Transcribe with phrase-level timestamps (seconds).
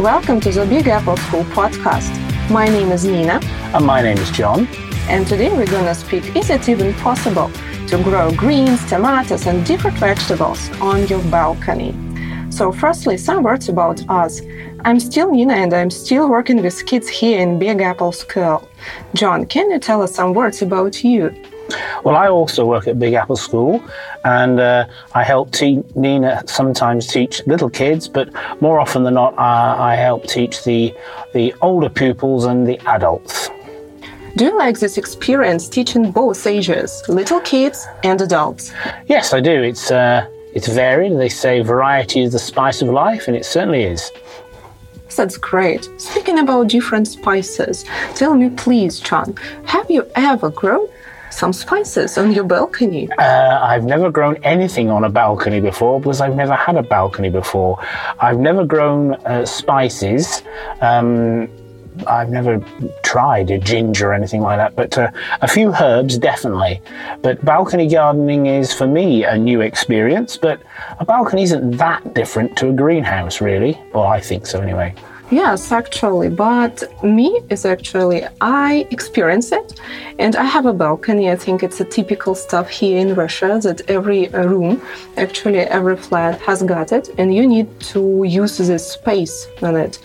[0.00, 2.10] Welcome to the Big Apple School podcast.
[2.48, 3.38] My name is Nina.
[3.74, 4.66] And my name is John.
[5.10, 7.50] And today we're going to speak Is it even possible
[7.88, 11.94] to grow greens, tomatoes, and different vegetables on your balcony?
[12.50, 14.40] So, firstly, some words about us.
[14.86, 18.66] I'm still Nina and I'm still working with kids here in Big Apple School.
[19.12, 21.28] John, can you tell us some words about you?
[22.04, 23.82] Well, I also work at Big Apple School
[24.24, 28.30] and uh, I help te- Nina sometimes teach little kids, but
[28.60, 30.94] more often than not, uh, I help teach the,
[31.32, 33.50] the older pupils and the adults.
[34.36, 38.72] Do you like this experience teaching both ages, little kids and adults?
[39.06, 39.62] Yes, I do.
[39.62, 41.18] It's, uh, it's varied.
[41.18, 44.10] They say variety is the spice of life, and it certainly is.
[45.16, 45.88] That's great.
[45.98, 49.34] Speaking about different spices, tell me please, John,
[49.66, 50.88] have you ever grown
[51.30, 53.08] some spices on your balcony?
[53.18, 57.30] Uh, I've never grown anything on a balcony before because I've never had a balcony
[57.30, 57.78] before.
[58.20, 60.42] I've never grown uh, spices.
[60.80, 61.48] Um,
[62.06, 62.64] I've never
[63.02, 66.80] tried a ginger or anything like that, but uh, a few herbs definitely.
[67.22, 70.62] But balcony gardening is for me a new experience, but
[70.98, 73.80] a balcony isn't that different to a greenhouse, really.
[73.92, 74.94] Well, I think so anyway.
[75.30, 79.80] Yes, actually, but me is actually I experience it,
[80.18, 81.30] and I have a balcony.
[81.30, 84.82] I think it's a typical stuff here in Russia that every room,
[85.16, 90.00] actually every flat has got it, and you need to use this space on it.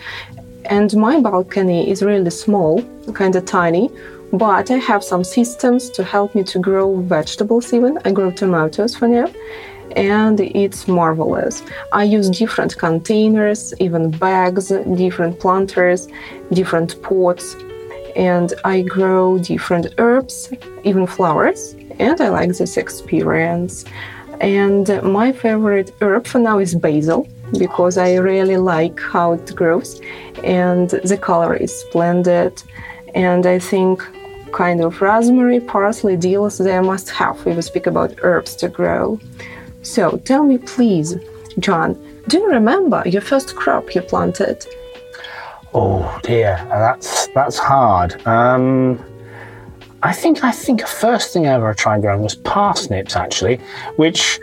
[0.66, 2.80] And my balcony is really small,
[3.12, 3.90] kind of tiny,
[4.32, 7.72] but I have some systems to help me to grow vegetables.
[7.72, 9.26] Even I grow tomatoes for now
[9.96, 11.62] and it's marvelous.
[11.92, 16.06] I use different containers, even bags, different planters,
[16.52, 17.56] different pots,
[18.14, 20.52] and I grow different herbs,
[20.84, 23.84] even flowers, and I like this experience.
[24.40, 27.26] And my favorite herb for now is basil
[27.58, 30.00] because I really like how it grows
[30.44, 32.62] and the color is splendid.
[33.14, 34.02] And I think
[34.52, 39.18] kind of rosemary, parsley, dills, they must have if we speak about herbs to grow.
[39.86, 41.14] So tell me, please,
[41.60, 41.94] John,
[42.26, 44.66] do you remember your first crop you planted?
[45.72, 48.26] Oh dear, that's that's hard.
[48.26, 49.00] Um,
[50.02, 53.60] I think I think the first thing I ever tried growing was parsnips, actually,
[53.94, 54.40] which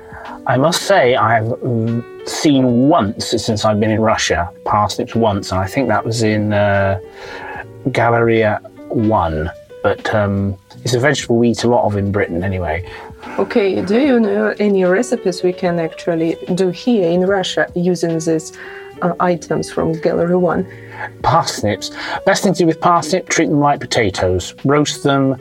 [0.48, 4.50] I must say I've mm, seen once since I've been in Russia.
[4.64, 7.02] Parsnips once, and I think that was in uh,
[7.92, 9.52] Galleria One.
[9.84, 12.90] But um, it's a vegetable we eat a lot of in Britain, anyway.
[13.40, 18.56] Okay, do you know any recipes we can actually do here in Russia using these
[19.02, 20.68] uh, items from Gallery One?
[21.24, 21.90] Parsnips.
[22.26, 24.54] Best thing to do with parsnip, treat them like potatoes.
[24.66, 25.38] Roast them,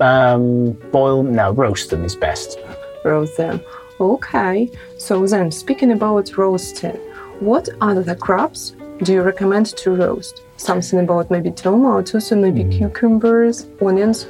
[0.00, 2.58] um, boil, no, roast them is best.
[3.04, 3.62] Roast them.
[4.00, 6.96] Okay, so then speaking about roasting,
[7.38, 10.42] what other crops do you recommend to roast?
[10.58, 12.76] Something about maybe tomatoes or maybe mm.
[12.76, 14.26] cucumbers, onions?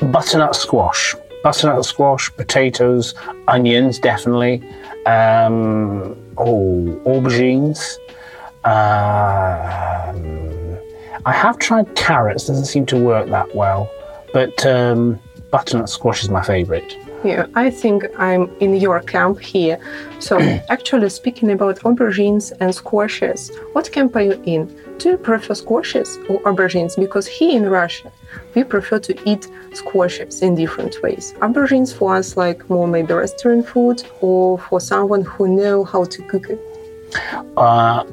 [0.00, 3.14] Butternut squash butternut squash, potatoes,
[3.48, 4.62] onions, definitely.
[5.06, 7.98] Um, oh, aubergines.
[8.64, 10.78] Um,
[11.24, 13.90] I have tried carrots, doesn't seem to work that well,
[14.32, 15.18] but um,
[15.50, 16.96] butternut squash is my favorite.
[17.22, 19.78] Yeah, I think I'm in your camp here.
[20.20, 20.38] So,
[20.70, 24.74] actually, speaking about aubergines and squashes, what camp are you in?
[24.98, 26.96] Do you prefer squashes or aubergines?
[26.96, 28.10] Because here in Russia,
[28.54, 31.34] we prefer to eat squashes in different ways.
[31.40, 36.22] Aubergines for us like more maybe restaurant food or for someone who know how to
[36.22, 36.58] cook it.
[37.56, 38.04] Uh,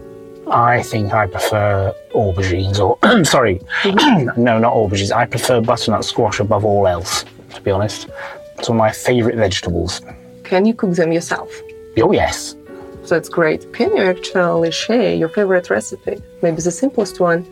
[0.49, 4.41] I think I prefer aubergines or sorry, mm-hmm.
[4.43, 5.15] no, not aubergines.
[5.15, 7.23] I prefer butternut squash above all else.
[7.55, 8.09] To be honest,
[8.57, 10.01] it's one of my favourite vegetables.
[10.43, 11.61] Can you cook them yourself?
[11.97, 12.55] Oh yes.
[13.03, 13.71] So that's great.
[13.73, 16.21] Can you actually share your favorite recipe?
[16.41, 17.45] Maybe the simplest one.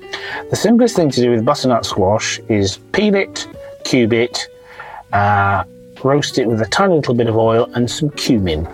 [0.50, 3.48] The simplest thing to do with butternut squash is peel it,
[3.86, 4.50] cube it,
[5.14, 5.64] uh,
[6.04, 8.68] roast it with a tiny little bit of oil and some cumin.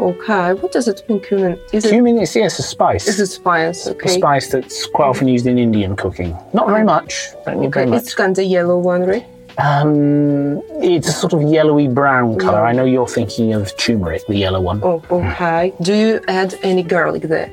[0.00, 1.60] Okay, what does it mean, cumin?
[1.72, 3.06] Is cumin it, is yes, a spice.
[3.06, 3.86] Is a spice?
[3.86, 4.08] Okay.
[4.08, 6.36] A spice that's quite often used in Indian cooking.
[6.54, 7.28] Not very much.
[7.44, 8.02] Don't okay, very much.
[8.02, 9.26] It's kind of yellow one, right?
[9.58, 12.64] Um, it's a sort of yellowy brown colour.
[12.64, 14.80] I know you're thinking of turmeric, the yellow one.
[14.82, 15.74] Oh, okay.
[15.82, 17.52] Do you add any garlic there?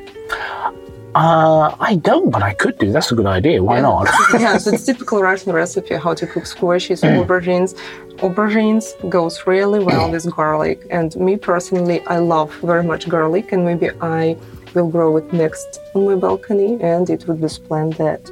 [1.15, 2.91] Uh, I don't, but I could do.
[2.91, 3.63] That's a good idea.
[3.63, 3.81] Why yeah.
[3.81, 4.07] not?
[4.33, 7.75] yeah, so it's typical Russian recipe how to cook squashes, aubergines.
[8.17, 13.65] Aubergines goes really well with garlic, and me personally, I love very much garlic, and
[13.65, 14.37] maybe I
[14.75, 18.29] will grow it next on my balcony, and it would be splendid.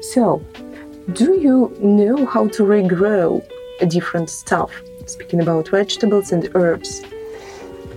[0.00, 0.42] So,
[1.12, 3.42] do you know how to regrow
[3.88, 4.70] different stuff?
[5.06, 7.02] Speaking about vegetables and herbs.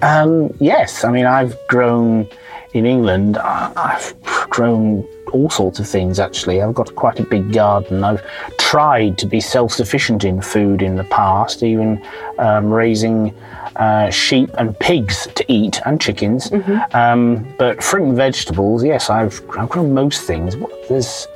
[0.02, 2.28] Um, yes, I mean I've grown
[2.74, 4.16] in England, I've
[4.50, 6.62] grown all sorts of things actually.
[6.62, 8.04] I've got quite a big garden.
[8.04, 8.24] I've
[8.58, 12.02] tried to be self sufficient in food in the past, even
[12.38, 13.36] um, raising
[13.76, 16.50] uh, sheep and pigs to eat and chickens.
[16.50, 16.96] Mm-hmm.
[16.96, 20.56] Um, but fruit and vegetables, yes, I've, I've grown most things.
[20.88, 21.28] There's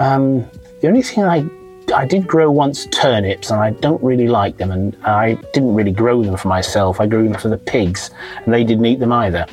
[0.00, 0.48] um,
[0.80, 1.48] the only thing I
[1.94, 5.90] I did grow once turnips, and I don't really like them, and I didn't really
[5.90, 7.00] grow them for myself.
[7.00, 8.10] I grew them for the pigs,
[8.44, 9.46] and they didn't eat them either.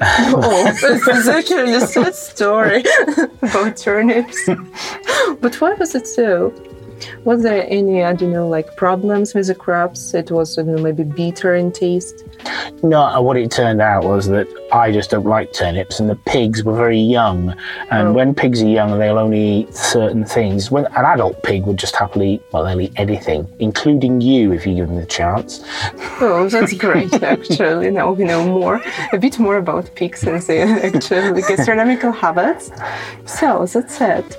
[0.00, 2.84] Oh, is actually a sad story
[3.42, 4.48] about turnips.
[5.40, 6.52] but why was it so?
[7.24, 10.14] Was there any, I don't know, like problems with the crops?
[10.14, 12.24] It was, know, maybe bitter in taste.
[12.82, 16.16] No, uh, what it turned out was that I just don't like turnips, and the
[16.16, 17.54] pigs were very young.
[17.90, 18.12] And Oh.
[18.12, 20.70] when pigs are young, they'll only eat certain things.
[20.70, 24.66] When an adult pig would just happily, eat, well, they'll eat anything, including you if
[24.66, 25.64] you give them the chance.
[26.20, 27.90] Oh, that's great, actually.
[27.90, 28.80] Now we know more,
[29.12, 32.70] a bit more about pigs and their actual gastronomical habits.
[33.26, 34.36] So that's it.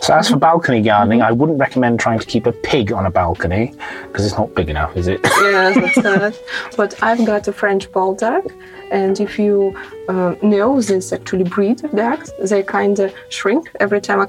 [0.00, 3.10] So, as for balcony gardening, I wouldn't recommend trying to keep a pig on a
[3.10, 3.74] balcony
[4.06, 5.20] because it's not big enough, is it?
[5.22, 6.44] Yes, that's it.
[6.76, 8.52] But I've got a French bulldog,
[8.90, 9.76] and if you
[10.08, 14.26] uh, know this actually breed of dogs, they kind of shrink every time I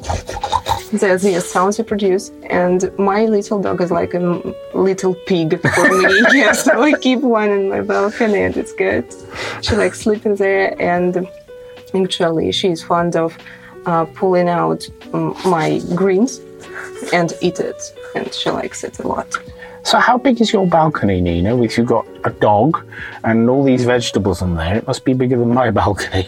[0.93, 2.29] the, the sounds they produce.
[2.43, 6.23] And my little dog is like a little pig for me.
[6.33, 9.05] yeah, so I keep one in my balcony, and it's good.
[9.61, 11.27] She likes sleeping there, and
[11.95, 13.37] actually, she's fond of
[13.85, 16.41] uh, pulling out um, my greens
[17.11, 17.81] and eat it,
[18.15, 19.37] and she likes it a lot.
[19.83, 21.61] So, how big is your balcony, Nina?
[21.61, 22.85] If you've got a dog
[23.23, 26.27] and all these vegetables in there, it must be bigger than my balcony.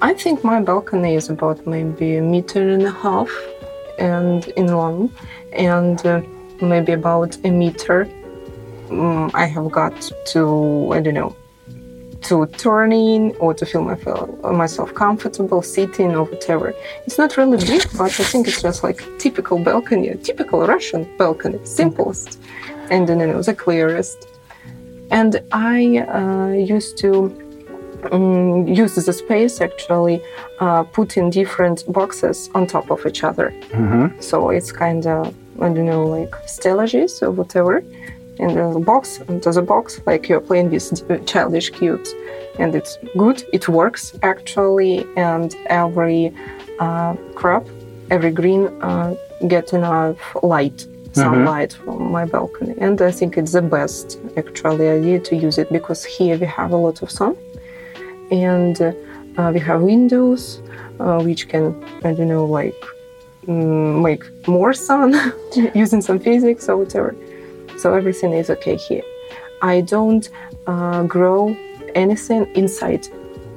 [0.00, 3.30] I think my balcony is about maybe a meter and a half
[3.98, 5.12] and in long
[5.52, 6.22] and uh,
[6.60, 8.08] maybe about a meter
[8.90, 11.36] um, I have got to I don't know
[12.22, 16.74] to turn in or to feel myself, myself comfortable sitting or whatever.
[17.06, 21.58] It's not really big, but I think it's just like typical balcony, typical Russian balcony,
[21.64, 22.38] simplest
[22.90, 24.28] and you know the clearest.
[25.10, 27.10] And I uh, used to
[28.10, 30.22] um, use the space actually
[30.60, 33.50] uh, put in different boxes on top of each other.
[33.70, 34.20] Mm-hmm.
[34.20, 37.84] So it's kind of I don't know like stellages or whatever.
[38.38, 42.14] And the box into the box, like you're playing with childish cubes,
[42.58, 43.44] and it's good.
[43.52, 46.32] It works actually, and every
[46.80, 47.66] uh, crop,
[48.10, 49.14] every green uh,
[49.48, 55.20] get enough light, sunlight from my balcony, and I think it's the best actually idea
[55.20, 57.36] to use it because here we have a lot of sun,
[58.30, 58.92] and uh,
[59.36, 60.62] uh, we have windows
[61.00, 61.74] uh, which can
[62.04, 62.80] I don't know like
[63.46, 65.14] mm, make more sun
[65.74, 67.14] using some physics or whatever.
[67.78, 69.02] So everything is okay here.
[69.60, 70.28] I don't
[70.66, 71.56] uh, grow
[71.94, 73.06] anything inside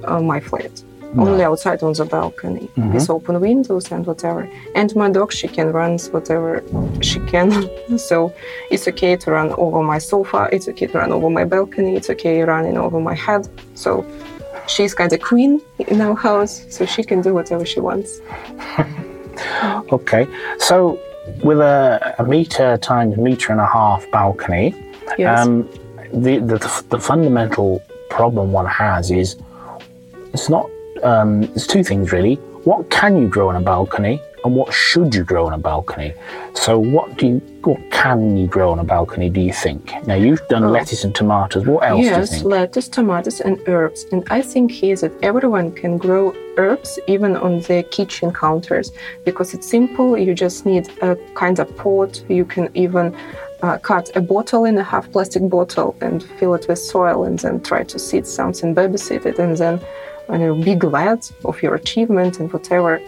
[0.05, 0.83] uh, my flat.
[1.17, 4.49] Only outside on the balcony with open windows and whatever.
[4.75, 6.61] And my dog, she can run whatever
[7.01, 7.69] she can.
[7.97, 8.33] so
[8.69, 10.49] it's okay to run over my sofa.
[10.51, 11.95] It's okay to run over my balcony.
[11.95, 13.47] It's okay running over my head.
[13.75, 14.05] So
[14.67, 16.65] she's kind of queen in our house.
[16.69, 18.19] So she can do whatever she wants.
[19.91, 20.27] Okay,
[20.59, 20.97] so
[21.43, 24.73] with a, a meter times meter and a half balcony,
[25.17, 25.45] Yes.
[25.45, 25.69] um,
[26.13, 26.57] the, the
[26.89, 29.35] the fundamental problem one has is
[30.33, 30.69] it's not.
[31.03, 32.35] Um, it's two things really.
[32.63, 36.13] What can you grow on a balcony, and what should you grow on a balcony?
[36.53, 39.29] So, what do you, what can you grow on a balcony?
[39.29, 39.91] Do you think?
[40.07, 40.71] Now, you've done Oh.
[40.71, 41.65] lettuce and tomatoes.
[41.67, 44.05] What else do you Yes, lettuce, tomatoes, and herbs.
[44.11, 48.91] And I think here that everyone can grow herbs even on the kitchen counters
[49.23, 50.17] because it's simple.
[50.17, 52.23] You just need a kind of pot.
[52.29, 53.15] You can even
[53.61, 57.39] uh, cut a bottle in a half plastic bottle and fill it with soil and
[57.39, 59.79] then try to seed something, babysit it, and then
[60.29, 63.01] I know, be glad of your achievement and whatever.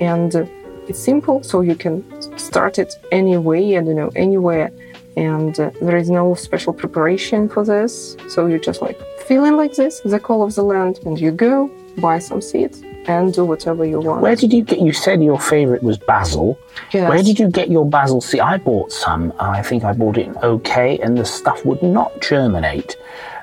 [0.00, 0.46] And uh,
[0.88, 2.04] it's simple, so you can
[2.38, 4.70] start it any way, I don't know, anywhere
[5.16, 8.16] and uh, there is no special preparation for this.
[8.28, 11.70] So you just like feeling like this, the call of the land, and you go
[11.98, 14.20] buy some seeds and do whatever you want.
[14.20, 14.80] Where did you get?
[14.80, 16.58] You said your favourite was basil.
[16.92, 17.08] Yes.
[17.08, 18.40] Where did you get your basil seed?
[18.40, 19.32] I bought some.
[19.38, 22.96] I think I bought it in OK, and the stuff would not germinate.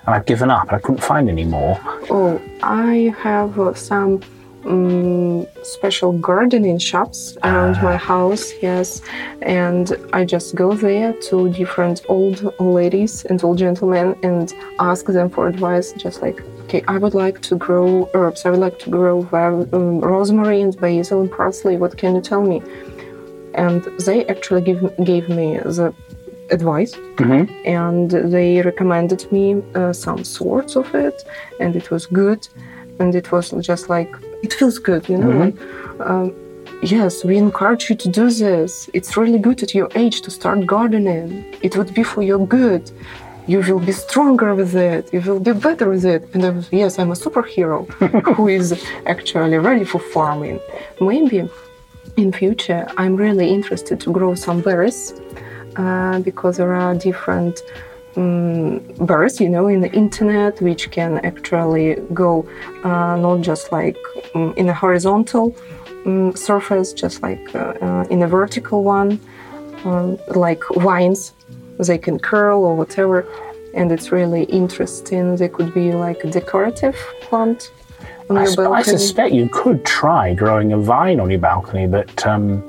[0.05, 0.73] And I've given up.
[0.73, 1.79] I couldn't find any more.
[2.09, 4.21] Oh, I have uh, some
[4.65, 9.01] um, special gardening shops around my house, yes.
[9.41, 15.29] And I just go there to different old ladies and old gentlemen and ask them
[15.29, 18.45] for advice, just like, okay, I would like to grow herbs.
[18.45, 21.77] I would like to grow um, rosemary and basil and parsley.
[21.77, 22.61] What can you tell me?
[23.53, 25.93] And they actually give, gave me the
[26.49, 27.47] advice Mhm.
[27.65, 31.17] and they recommended me uh, some sorts of it
[31.61, 32.41] and it was good
[32.99, 34.11] and it was just like
[34.45, 35.31] it feels good, you know.
[35.43, 35.55] Like,
[36.09, 36.27] um,
[36.81, 38.89] yes, we encourage you to do this.
[38.97, 41.29] It's really good at your age to start gardening.
[41.61, 42.83] It would be for your good.
[43.45, 45.13] You will be stronger with it.
[45.13, 46.29] You will be better with it.
[46.33, 47.87] And I was, yes, I'm a superhero
[48.35, 50.59] who is actually ready for farming.
[51.01, 51.49] Maybe
[52.15, 55.13] in future, I'm really interested to grow some berries
[55.75, 57.61] uh, because there are different
[58.15, 62.47] um, berries, you know, in the internet, which can actually go
[62.83, 63.97] uh, not just like
[64.35, 65.55] um, in a horizontal
[66.05, 69.19] um, surface, just like uh, uh, in a vertical one,
[69.85, 71.33] um, like vines.
[71.79, 73.25] They can curl or whatever,
[73.73, 75.35] and it's really interesting.
[75.35, 77.71] They could be like a decorative plant
[78.29, 81.87] on I, your sp- I suspect you could try growing a vine on your balcony,
[81.87, 82.63] but um,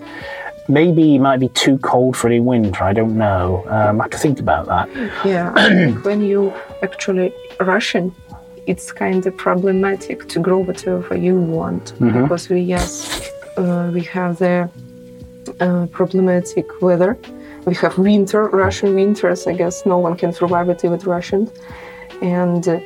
[0.69, 2.85] maybe it might be too cold for the winter.
[2.85, 3.65] I don't know.
[3.69, 4.89] Um, I have to think about that.
[5.25, 8.15] Yeah, I think when you actually Russian,
[8.67, 14.39] it's kind of problematic to grow whatever you want because we yes uh, we have
[14.39, 14.71] the
[15.61, 17.19] uh, problematic weather.
[17.67, 19.47] We have winter, Russian winters.
[19.47, 21.51] I guess no one can survive it with Russians,
[22.21, 22.81] and uh,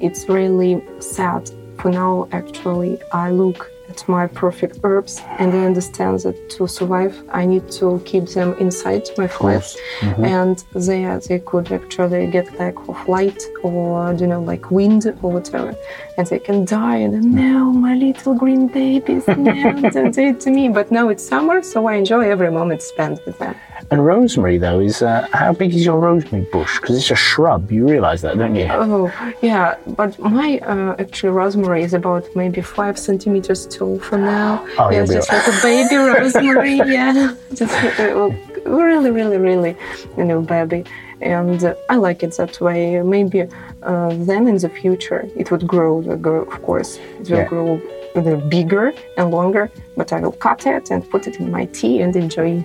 [0.00, 1.50] it's really sad.
[1.78, 7.14] For now, actually, I look at my perfect herbs and I understand that to survive,
[7.30, 9.66] I need to keep them inside my flat,
[10.00, 10.24] mm-hmm.
[10.24, 14.70] and there uh, they could actually get lack of light or uh, you know like
[14.70, 15.74] wind or whatever,
[16.16, 16.98] and they can die.
[17.04, 19.54] And then, no, my little green babies, no,
[19.90, 20.68] don't do it to me.
[20.68, 23.56] But now it's summer, so I enjoy every moment spent with them.
[23.92, 26.80] And rosemary, though, is uh, how big is your rosemary bush?
[26.80, 27.70] Because it's a shrub.
[27.70, 28.66] You realise that, don't you?
[28.70, 34.66] Oh, yeah, but my uh, actually rosemary is about maybe five centimeters tall for now.
[34.78, 36.76] Oh, yeah, just like a baby rosemary.
[36.76, 38.30] Yeah, just uh,
[38.64, 39.76] really, really, really,
[40.16, 40.84] you know, baby.
[41.20, 42.98] And uh, I like it that way.
[43.02, 43.42] Maybe
[43.82, 45.98] uh, then in the future it would grow.
[46.10, 47.44] uh, grow of course, it will Yeah.
[47.48, 47.80] grow
[48.14, 49.70] uh, bigger and longer.
[49.96, 52.64] But I will cut it and put it in my tea and enjoy.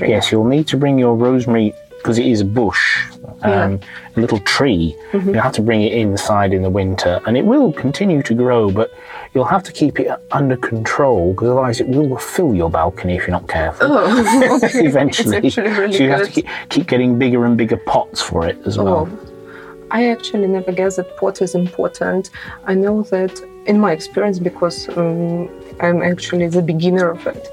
[0.00, 1.72] Yes, you'll need to bring your rosemary
[2.06, 3.02] because it is a bush,
[3.42, 3.80] um,
[4.16, 4.96] a little tree.
[5.10, 5.34] Mm-hmm.
[5.34, 8.70] You'll have to bring it inside in the winter, and it will continue to grow,
[8.70, 8.92] but
[9.34, 13.22] you'll have to keep it under control because otherwise it will fill your balcony if
[13.22, 13.88] you're not careful.
[13.90, 14.78] Oh, okay.
[14.86, 18.56] Eventually, really so you have to keep, keep getting bigger and bigger pots for it
[18.64, 19.08] as well.
[19.10, 22.30] Oh, I actually never guessed that pot is important.
[22.66, 25.48] I know that in my experience, because um,
[25.80, 27.48] I'm actually the beginner of it.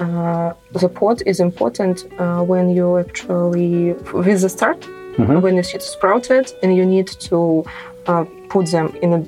[0.00, 4.84] Uh, the pot is important uh, when you actually, with the start,
[5.16, 7.64] when you see it sprouted, and you need to
[8.06, 9.20] uh, put them in a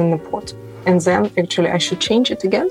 [0.00, 0.52] in a pot,
[0.86, 2.68] and then actually I should change it again.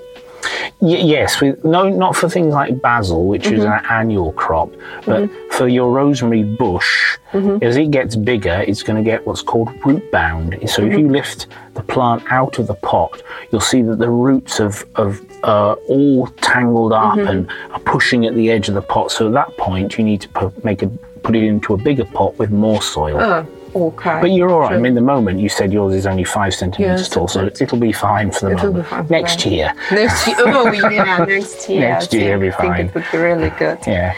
[0.80, 3.86] Y- yes, with, no, not for things like basil, which is Mm-hmm.
[3.86, 4.70] an annual crop,
[5.06, 7.64] but for your rosemary bush, Mm-hmm.
[7.64, 10.54] as it gets bigger, it's going to get what's called root bound.
[10.68, 11.00] So if Mm-hmm.
[11.00, 13.22] you lift the plant out of the pot,
[13.52, 17.28] you'll see that the roots have, have uh, all tangled up Mm-hmm.
[17.28, 19.12] and are pushing at the edge of the pot.
[19.12, 20.88] So at that point, you need to put, make a,
[21.24, 23.20] put it into a bigger pot with more soil.
[23.20, 23.46] Uh,
[23.76, 24.20] okay.
[24.22, 24.74] But you're all right.
[24.74, 27.62] I mean, the moment you said yours is only five centimeters Yes, tall, so that's
[27.62, 29.52] it'll be fine for the It'll be fine, Next right.
[29.54, 31.80] year, Next year, oh yeah, next year.
[31.82, 32.86] Next year, I it'll be think fine.
[32.88, 33.78] it would be really good.
[33.86, 34.16] Yeah.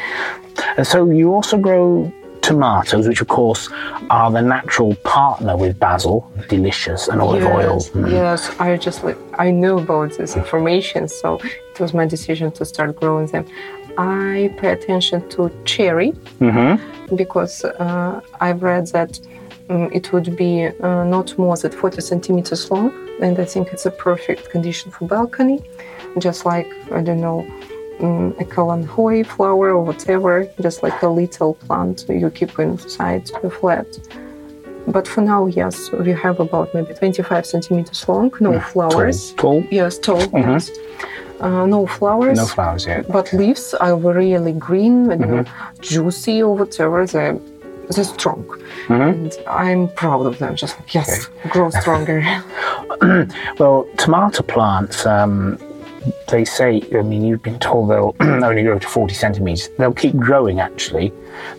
[0.77, 3.69] And so you also grow tomatoes, which of course
[4.09, 7.79] are the natural partner with basil, delicious, and olive oil.
[7.95, 8.59] Yes, yes.
[8.59, 11.39] I just like I know about this information, so
[11.73, 13.45] it was my decision to start growing them.
[13.97, 17.15] I pay attention to cherry Mm-hmm.
[17.15, 19.19] because uh, I've read that
[19.69, 23.85] um, it would be uh, not more than 40 centimeters long, and I think it's
[23.85, 25.61] a perfect condition for balcony.
[26.19, 27.45] Just like I don't know,
[27.99, 33.49] um, a kalanchoe flower or whatever, just like a little plant you keep inside the
[33.49, 33.87] flat.
[34.87, 39.33] But for now, yes, we have about maybe 25 centimeters long, no flowers.
[39.33, 39.63] Tall.
[39.69, 40.21] Yes, tall.
[40.33, 40.71] Yes.
[41.39, 42.37] Uh, no flowers.
[42.37, 43.07] No flowers yet.
[43.07, 45.49] But leaves are really green and
[45.81, 47.05] juicy or whatever.
[47.05, 47.39] They're,
[47.89, 48.45] they're strong.
[48.89, 50.55] And I'm proud of them.
[50.55, 52.21] Just like, yes, grow stronger.
[53.57, 55.57] Well, tomato plants, um,
[56.29, 59.69] they say, I mean, you've been told they'll only grow to 40 centimeters.
[59.77, 61.11] They'll keep growing, actually.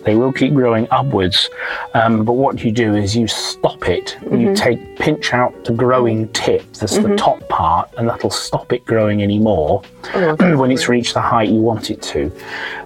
[0.03, 1.49] They will keep growing upwards.
[1.93, 4.17] Um, but what you do is you stop it.
[4.31, 8.85] You take, pinch out the growing tip, that's the top part, and that'll stop it
[8.85, 9.81] growing anymore
[10.13, 12.31] Oh, when it's reached the height you want it to.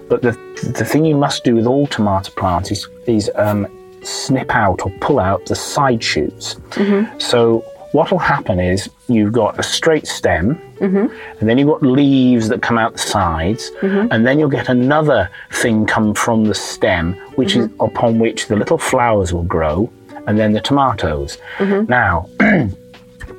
[0.08, 0.32] But the,
[0.76, 3.66] the thing you must do with all tomato plants is, is um,
[4.02, 6.56] snip out or pull out the side shoots.
[7.18, 11.06] So what will happen is you've got a straight stem, mm-hmm.
[11.40, 14.08] and then you've got leaves that come out the sides, mm-hmm.
[14.10, 17.82] and then you'll get another thing come from the stem, which is mm-hmm.
[17.82, 19.90] upon which the little flowers will grow,
[20.26, 21.38] and then the tomatoes.
[21.88, 22.28] Now,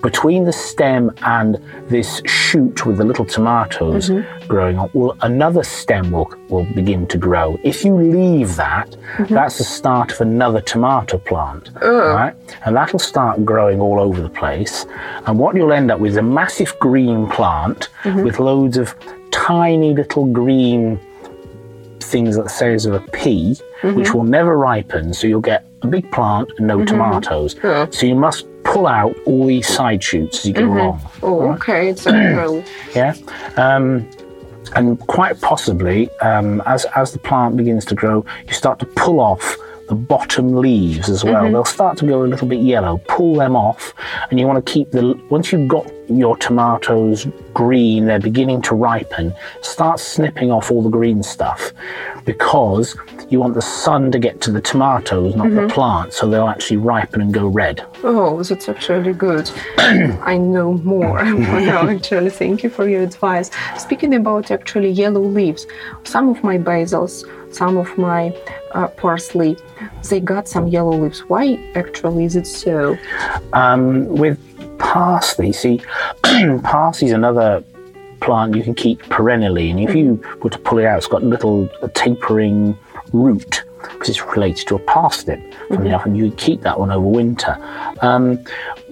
[0.02, 4.48] between the stem and this shoot with the little tomatoes mm-hmm.
[4.48, 7.60] growing on, well, another stem will, will begin to grow.
[7.64, 9.34] If you leave that, mm-hmm.
[9.34, 12.34] that's the start of another tomato plant, right?
[12.66, 14.86] And that'll start growing all over the place.
[15.26, 18.24] And what you'll end up with is a massive green plant mm-hmm.
[18.24, 18.96] with loads of
[19.32, 21.00] tiny little green
[22.00, 25.14] things that size of a pea, which will never ripen.
[25.14, 27.56] So you'll get a big plant and no tomatoes.
[27.64, 27.88] Yeah.
[27.92, 31.02] So you must pull out all these side shoots as you go along.
[31.24, 31.90] Oh, okay.
[31.90, 32.64] It's a well,
[32.96, 33.16] Yeah.
[33.58, 34.10] Um,
[34.76, 39.20] and quite possibly, um, as, as the plant begins to grow, you start to pull
[39.20, 41.52] off the bottom leaves as well.
[41.52, 43.00] They'll start to go a little bit yellow.
[43.08, 43.96] Pull them off,
[44.30, 45.20] and you want to keep the.
[45.30, 49.34] Once you've got your tomatoes green, they're beginning to ripen.
[49.62, 51.72] Start snipping off all the green stuff,
[52.26, 52.96] because
[53.30, 56.78] you want the sun to get to the tomatoes, not the plant, so they'll actually
[56.78, 57.86] ripen and go red.
[58.04, 59.50] Oh, that's actually good.
[59.78, 62.32] I know more now, actually.
[62.32, 63.52] Thank you for your advice.
[63.78, 65.68] Speaking about actually yellow leaves,
[66.04, 67.24] some of my basils,
[67.54, 68.36] some of my
[68.74, 69.58] uh, parsley,
[70.10, 71.22] they got some yellow leaves.
[71.22, 72.98] Why actually is it so?
[73.54, 74.40] Um, with
[74.80, 75.82] parsley, see,
[76.64, 77.64] parsley is another
[78.22, 81.24] plant you can keep perennially, and if you were to pull it out, it's got
[81.24, 82.78] a little tapering
[83.14, 85.42] root because it's related to a parsnip.
[85.70, 87.58] Funny enough, and you can keep that one over winter.
[88.02, 88.44] Um,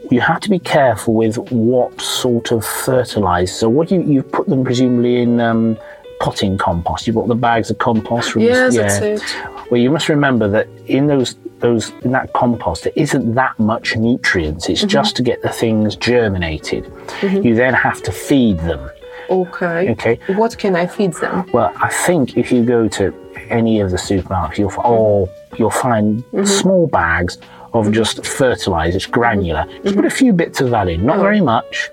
[0.10, 3.52] you have to be careful with what sort of fertilizer.
[3.52, 5.78] So, what you you put them presumably in um,
[6.20, 7.08] potting compost.
[7.08, 8.82] You bought the bags of compost from Yes, yeah.
[8.84, 9.70] that's it.
[9.70, 13.96] Well, you must remember that in those those in that compost there isn't that much
[13.96, 14.70] nutrients.
[14.70, 14.90] It's mm-hmm.
[14.90, 16.86] just to get the things germinated.
[16.86, 17.46] Mm-hmm.
[17.46, 18.90] You then have to feed them.
[19.30, 19.92] Okay.
[19.92, 20.20] Okay.
[20.36, 21.50] What can I feed them?
[21.52, 23.14] Well, I think if you go to
[23.50, 24.92] any of the supermarkets, you'll fi- mm-hmm.
[24.92, 27.38] or oh, you'll find small bags
[27.74, 28.98] of just fertilizer.
[28.98, 29.66] It's granular.
[29.84, 31.90] Just put a few bits of that in, not very much.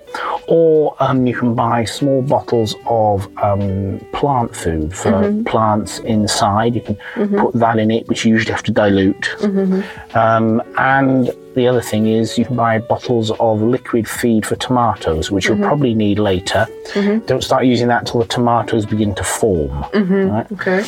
[0.47, 6.75] Or um, you can buy small bottles of um, plant food for plants inside.
[6.75, 9.35] You can put that in it, which you usually have to dilute.
[10.15, 15.31] Um, and the other thing is you can buy bottles of liquid feed for tomatoes,
[15.31, 16.67] which you'll probably need later.
[17.25, 19.85] Don't start using that until the tomatoes begin to form.
[20.31, 20.51] Right?
[20.53, 20.83] Okay.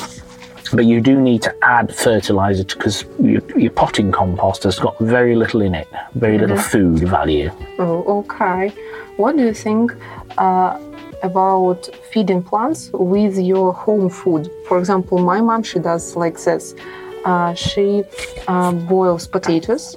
[0.69, 5.35] But you do need to add fertilizer because your, your potting compost has got very
[5.35, 7.51] little in it, very little food value.
[7.79, 8.73] Oh, okay.
[9.17, 9.95] What do you think
[10.37, 10.79] uh,
[11.23, 14.49] about feeding plants with your home food?
[14.67, 16.75] For example, my mom she does like this.
[17.25, 18.03] Uh, she
[18.47, 19.95] uh, boils potatoes,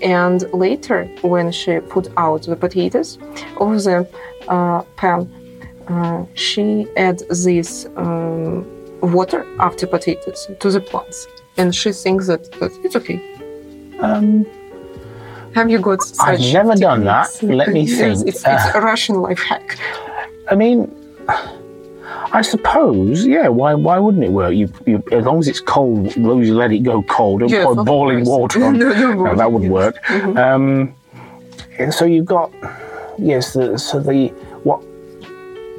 [0.00, 3.18] and later, when she put out the potatoes
[3.56, 4.06] of the
[4.46, 5.28] uh, pan,
[5.88, 8.64] uh, she adds this um,
[9.00, 13.20] water after potatoes to the plants, and she thinks that, that it's okay.
[14.00, 14.46] Um,
[15.54, 17.28] Have you got I've never done that.
[17.42, 18.28] Let me Yes, think.
[18.28, 19.78] It's, it's a Russian life hack.
[20.50, 20.90] I mean,
[22.32, 23.48] I suppose, yeah.
[23.48, 23.74] Why?
[23.74, 24.54] Why wouldn't it work?
[24.54, 27.40] You, you, as long as it's cold, as long as you let it go cold,
[27.40, 28.56] don't Yes, pour boiling course.
[28.56, 28.78] water on.
[28.78, 29.96] No, no, No, that wouldn't work.
[30.10, 30.94] Um,
[31.78, 32.52] and so you've got,
[33.18, 33.52] yes.
[33.54, 34.28] The, so the
[34.64, 34.82] what?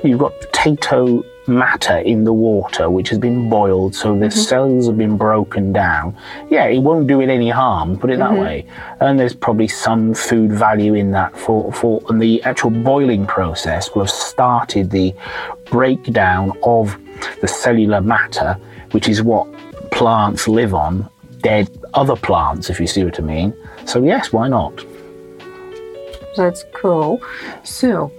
[0.04, 4.40] You've got potato matter in the water, which has been boiled, so the mm-hmm.
[4.40, 6.16] cells have been broken down.
[6.50, 7.98] Yeah, it won't do it any harm.
[7.98, 8.42] Put it that mm-hmm.
[8.42, 8.66] way.
[9.02, 13.94] And there's probably some food value in that for for and the actual boiling process
[13.94, 15.14] will have started the
[15.66, 16.98] breakdown of
[17.42, 18.58] the cellular matter,
[18.92, 19.48] which is what
[19.92, 21.10] plants live on,
[21.42, 23.54] dead other plants, if you see what I mean.
[23.86, 24.86] So yes, why not?
[26.36, 27.22] That's cool.
[27.64, 28.12] So,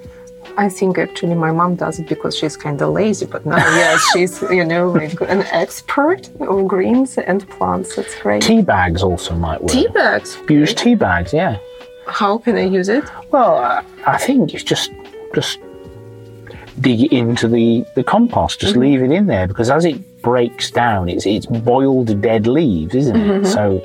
[0.61, 3.99] I think actually my mom does it because she's kind of lazy, but now, yes,
[4.12, 7.96] she's, you know, like an expert of greens and plants.
[7.96, 8.42] That's great.
[8.42, 9.73] Tea bags also might work.
[9.73, 10.38] Tea bags.
[10.51, 11.57] Use tea bags, yeah.
[12.07, 13.05] How can I use it?
[13.31, 14.90] Well, I, I think it's just
[15.35, 15.59] just
[16.83, 18.61] dig it into the, the compost.
[18.61, 18.83] Just mm-hmm.
[18.83, 23.16] leave it in there because as it breaks down, it's it's boiled dead leaves, isn't
[23.16, 23.27] it?
[23.27, 23.46] Mm-hmm.
[23.46, 23.83] So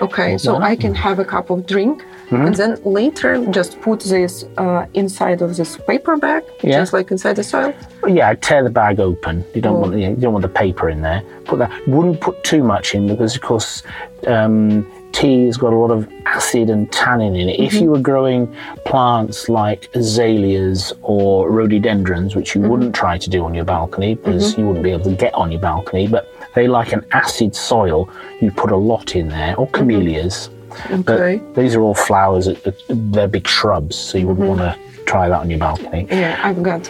[0.00, 2.02] Okay, so I can have a cup of drink.
[2.32, 2.46] Mm-hmm.
[2.46, 6.78] And then later, just put this uh, inside of this paper bag, Yeah.
[6.80, 7.74] just like inside the soil.
[8.08, 9.44] yeah, tear the bag open.
[9.54, 9.80] You don't Oh.
[9.80, 11.22] want you don't want the paper in there.
[11.44, 11.70] Put that.
[11.86, 13.82] Wouldn't put too much in because of course
[14.26, 17.60] um, tea has got a lot of acid and tannin in it.
[17.60, 18.42] If you were growing
[18.86, 24.56] plants like azaleas or rhododendrons, which you wouldn't try to do on your balcony because
[24.56, 28.08] you wouldn't be able to get on your balcony, but they like an acid soil,
[28.40, 30.48] you put a lot in there, or camellias.
[30.90, 31.38] Okay.
[31.38, 32.48] But these are all flowers,
[32.88, 36.06] they're big shrubs, so you wouldn't want to try that on your balcony.
[36.10, 36.88] Yeah, I've got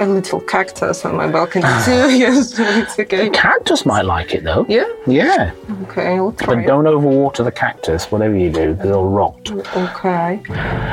[0.00, 1.90] a little cactus on my balcony too.
[2.16, 3.30] yes, it's okay.
[3.30, 4.66] Cactus might like it though.
[4.68, 4.86] Yeah.
[5.06, 5.52] Yeah.
[5.82, 6.30] Okay, try.
[6.46, 6.66] But it.
[6.66, 9.50] don't overwater the cactus, whatever you do, it'll rot.
[9.50, 10.42] Okay.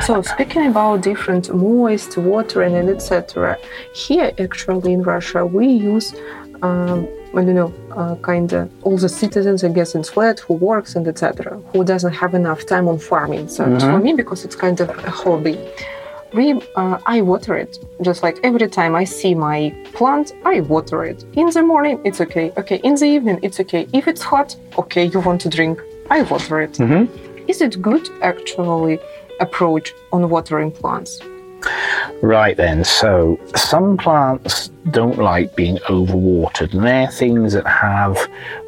[0.00, 3.58] So speaking about different moist watering and etc.
[3.94, 6.14] Here, actually, in Russia, we use.
[6.62, 10.54] Um, I don't know, uh, kind of all the citizens, I guess, in flat who
[10.54, 11.60] works and etc.
[11.72, 13.48] Who doesn't have enough time on farming.
[13.48, 15.58] So it's for me, because it's kind of a hobby,
[16.32, 21.04] we uh, I water it just like every time I see my plant, I water
[21.04, 21.24] it.
[21.34, 22.52] In the morning, it's okay.
[22.56, 23.86] Okay, in the evening, it's okay.
[23.92, 26.78] If it's hot, okay, you want to drink, I water it.
[27.48, 28.98] Is it good actually
[29.40, 31.20] approach on watering plants?
[32.24, 38.14] Right then, so some plants don't like being overwatered, and they're things that have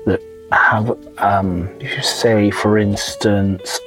[0.05, 0.21] that
[0.53, 3.81] have, um, if you say, for instance,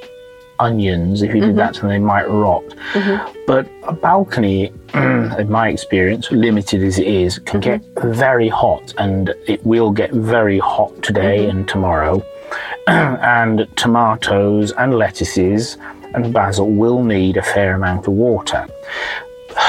[0.58, 1.22] onions.
[1.22, 1.58] If you did mm-hmm.
[1.58, 2.64] that to them, they might rot.
[2.94, 3.42] Mm-hmm.
[3.46, 7.94] But a balcony, in my experience, limited as it is, can mm-hmm.
[8.00, 12.20] get very hot, and it will get very hot today and tomorrow.
[12.88, 15.78] and tomatoes and lettuces
[16.12, 18.66] and basil will need a fair amount of water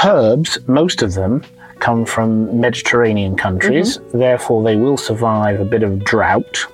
[0.04, 1.42] herbs, most of them
[1.80, 6.66] come from Mediterranean countries, therefore they will survive a bit of drought.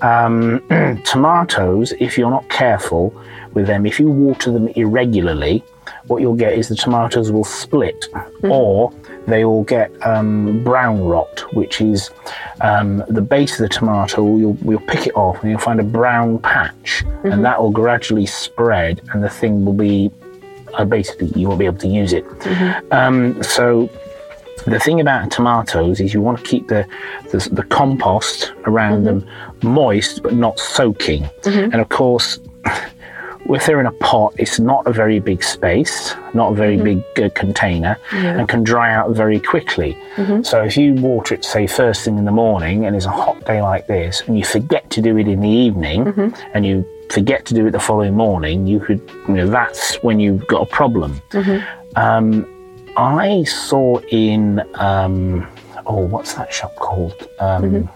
[0.00, 0.62] Um,
[1.04, 3.14] tomatoes, if you're not careful
[3.52, 5.62] with them, if you water them irregularly,
[6.06, 8.06] what you'll get is the tomatoes will split.
[8.44, 8.92] Or
[9.26, 12.10] they will get um, brown rot, which is
[12.60, 14.36] um, the base of the tomato.
[14.36, 18.26] You'll, you'll pick it off and you'll find a brown patch, and that will gradually
[18.26, 20.10] spread, and the thing will be
[20.74, 22.24] uh, basically you won't be able to use it.
[22.92, 23.88] Um, so
[24.66, 26.86] the thing about tomatoes is you want to keep the
[27.30, 29.26] the, the compost around them
[29.62, 31.28] moist but not soaking.
[31.72, 32.38] And of course,
[33.46, 37.02] if they're in a pot, it's not a very big space, not a very big
[37.20, 37.96] uh, container,
[38.38, 39.98] and can dry out very quickly.
[40.44, 43.44] So if you water it, say first thing in the morning, and it's a hot
[43.44, 46.06] day like this, and you forget to do it in the evening,
[46.54, 50.18] and you forget to do it the following morning, you could, you know, that's when
[50.18, 51.20] you've got a problem.
[51.96, 52.46] Um,
[52.96, 55.46] I saw in, um,
[55.86, 57.28] oh, what's that shop called?
[57.38, 57.88] Um,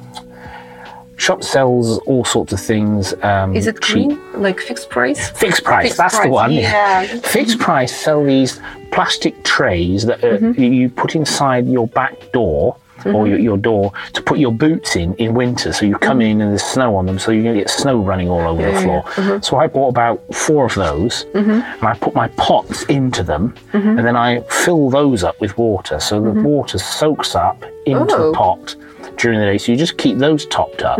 [1.18, 3.14] Shop sells all sorts of things.
[3.22, 4.08] Um, Is it cheap.
[4.08, 5.30] green, like fixed price?
[5.30, 6.52] Fixed price, Fixed that's the one.
[6.52, 7.06] yeah.
[7.22, 8.60] Fixed price sell these
[8.92, 10.62] plastic trays that uh, Mm-hmm.
[10.62, 12.76] you put inside your back door
[13.14, 13.44] or your, mm-hmm.
[13.44, 15.72] your door to put your boots in in winter.
[15.72, 16.28] So you come mm-hmm.
[16.28, 18.62] in and there's snow on them, so you're going to get snow running all over
[18.62, 18.76] the Mm-hmm.
[18.76, 19.02] yeah, floor.
[19.06, 19.12] yeah.
[19.32, 19.42] Mm-hmm.
[19.42, 23.98] So I bought about four of those and I put my pots into them Mm-hmm.
[23.98, 26.00] and then I fill those up with water.
[26.00, 28.26] So the water soaks up into Oh.
[28.30, 28.74] the pot
[29.18, 29.58] during the day.
[29.58, 30.98] So you just keep those topped up.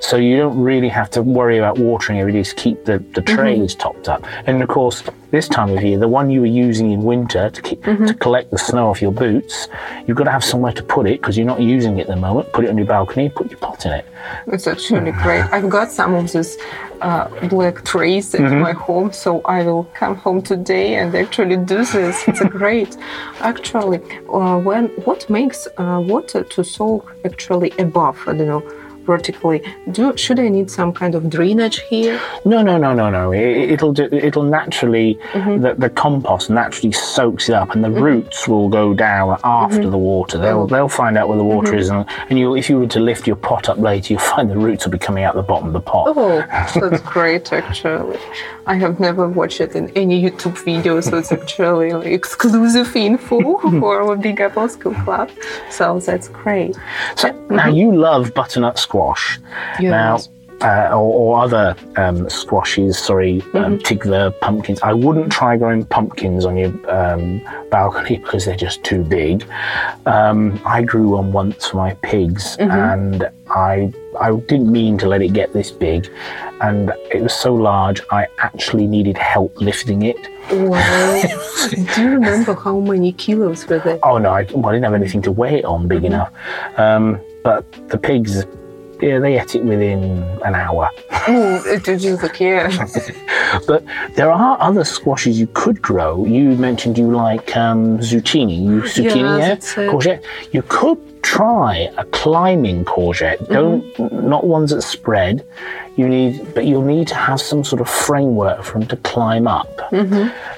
[0.00, 3.22] So you don't really have to worry about watering every day to keep the, the
[3.22, 4.24] trays topped up.
[4.46, 7.60] And of course, this time of year, the one you were using in winter to
[7.62, 9.66] keep, to collect the snow off your boots,
[10.06, 12.16] you've got to have somewhere to put it because you're not using it at the
[12.16, 12.52] moment.
[12.52, 14.04] Put it on your balcony, put your pot in it.
[14.46, 15.42] It's actually great.
[15.50, 16.56] I've got some of these
[17.00, 18.60] uh, black trays in Mm-hmm.
[18.60, 22.28] my home, so I will come home today and actually do this.
[22.28, 22.96] It's a great.
[23.40, 24.00] Actually,
[24.32, 28.18] uh, when what makes uh, water to soak actually above?
[28.28, 28.62] I don't know.
[29.04, 32.20] Vertically, do should I need some kind of drainage here?
[32.44, 33.32] No, no, no, no, no.
[33.32, 35.60] It, it'll do, it'll naturally mm-hmm.
[35.60, 38.02] the, the compost naturally soaks it up, and the mm-hmm.
[38.02, 39.90] roots will go down after mm-hmm.
[39.90, 40.38] the water.
[40.38, 40.66] They'll oh.
[40.66, 43.26] they'll find out where the water is, and, and you if you were to lift
[43.26, 45.72] your pot up later, you'll find the roots will be coming out the bottom of
[45.72, 46.06] the pot.
[46.08, 46.44] Oh,
[46.80, 47.52] that's great.
[47.52, 48.18] Actually,
[48.66, 53.58] I have never watched it in any YouTube video, so it's actually like exclusive info
[53.80, 55.30] for our Big Apple School Club.
[55.70, 56.76] So that's great.
[57.16, 58.91] So now you love butternut squash.
[59.80, 59.90] Yes.
[59.90, 60.18] Now.
[60.62, 64.80] Uh, or, or other um, squashes, sorry, um, Tigler pumpkins.
[64.80, 69.44] I wouldn't try growing pumpkins on your um, balcony because they're just too big.
[70.06, 75.20] Um, I grew one once for my pigs, and I I didn't mean to let
[75.20, 76.08] it get this big,
[76.60, 80.28] and it was so large I actually needed help lifting it.
[80.50, 81.22] Wow.
[81.70, 83.98] Do you remember how many kilos were there?
[84.02, 86.32] Oh no, I, well, I didn't have anything to weigh it on big enough.
[86.76, 88.44] Um, but the pigs,
[89.02, 90.88] yeah, they ate it within an hour.
[91.28, 92.68] Oh, it was okay.
[93.66, 93.84] But
[94.14, 96.24] there are other squashes you could grow.
[96.24, 98.62] You mentioned you like um, zucchini.
[98.62, 100.24] You zucchini, yeah, uh, courgette.
[100.52, 103.48] You could try a climbing courgette.
[103.48, 105.44] Don't not ones that spread.
[105.96, 109.46] You need, but you'll need to have some sort of framework for them to climb
[109.46, 109.92] up.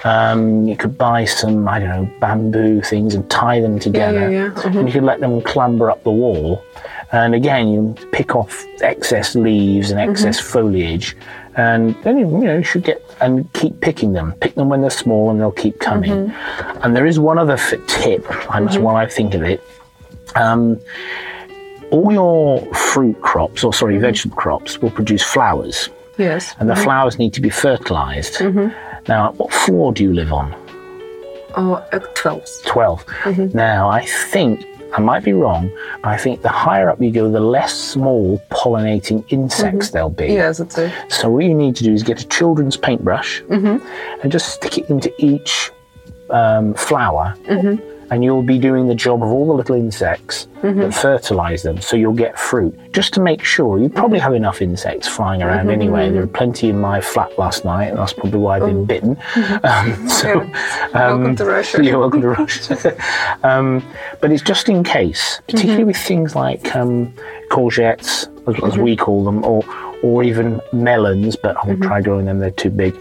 [0.04, 4.52] Um, you could buy some, I don't know, bamboo things and tie them together, yeah,
[4.56, 4.78] yeah.
[4.78, 6.62] and you could let them clamber up the wall.
[7.14, 10.52] And again, you pick off excess leaves and excess mm-hmm.
[10.52, 11.16] foliage,
[11.54, 14.32] and then you know you should get and keep picking them.
[14.40, 16.10] Pick them when they're small, and they'll keep coming.
[16.10, 16.82] Mm-hmm.
[16.82, 18.26] And there is one other f- tip.
[18.52, 19.62] I must while I think of it.
[20.34, 20.80] Um,
[21.92, 24.02] all your fruit crops, or sorry, mm-hmm.
[24.02, 26.56] vegetable crops, will produce flowers, Yes.
[26.58, 28.40] and the flowers need to be fertilized.
[29.06, 30.52] Now, what floor do you live on?
[31.56, 32.44] Oh, uh, 12.
[32.66, 33.54] 12.
[33.54, 34.66] Now, I think,
[34.96, 35.70] I might be wrong,
[36.02, 40.26] but I think the higher up you go, the less small pollinating insects there'll be.
[40.26, 40.92] Yes, it's a.
[41.08, 44.88] So, what you need to do is get a children's paintbrush and just stick it
[44.88, 45.72] into each
[46.30, 47.34] um, flower.
[48.14, 51.96] And you'll be doing the job of all the little insects that fertilize them, so
[51.96, 52.72] you'll get fruit.
[52.92, 56.10] Just to make sure, you probably have enough insects flying around anyway.
[56.10, 59.18] There were plenty in my flat last night, and that's probably why I've been bitten.
[59.64, 60.48] Um, so,
[60.94, 61.82] Welcome to Russia.
[61.84, 62.96] You're welcome to Russia.
[63.42, 63.82] um,
[64.20, 67.12] but it's just in case, particularly with things like um,
[67.50, 69.64] courgettes, as, as we call them, or
[70.04, 71.34] or even melons.
[71.34, 72.94] But I won't try growing them; they're too big.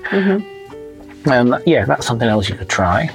[1.28, 3.10] Um, yeah, that's something else you could try.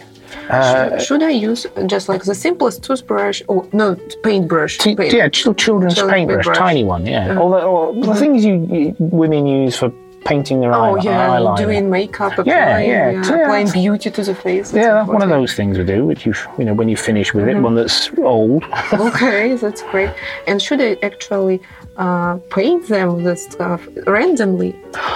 [0.48, 4.78] Uh, Should I use just like the simplest toothbrush or no paintbrush?
[4.78, 5.62] T- paint- yeah, children's
[5.94, 6.58] Children's paintbrush, paintbrush.
[6.58, 7.06] tiny one.
[7.06, 9.92] Yeah, Although or the things you, you women use for
[10.24, 10.96] painting their eyes.
[10.96, 11.56] Oh eye, yeah, eyeliner.
[11.56, 14.72] doing makeup, applying, Yeah, yeah, yeah, applying beauty to the face.
[14.74, 16.04] yeah, one of those things we do.
[16.06, 17.58] Which you, you know, when you finish with Mm-hmm.
[17.58, 18.64] it, one that's old.
[18.92, 20.11] okay, that's great.
[20.46, 21.61] And should I actually
[21.96, 24.74] uh, paint them with stuff randomly,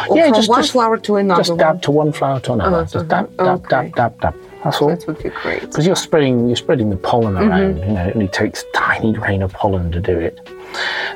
[0.09, 1.41] or Yeah, from just- one just- flower to another?
[1.41, 1.59] just one?
[1.59, 2.77] dab to one flower to another.
[2.79, 3.57] Oh, just dab, uh-huh.
[3.57, 4.35] dab, dab, dab, dab.
[4.65, 4.89] That's all.
[4.89, 5.61] That would be great.
[5.63, 7.51] Because you're spreading, you're spreading the pollen Mm-hmm.
[7.51, 7.77] around.
[7.79, 10.39] You know, it only takes a tiny grain of pollen to do it.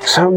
[0.03, 0.31] So,